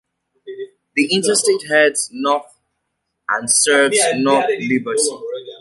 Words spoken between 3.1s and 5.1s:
and serves North Liberty.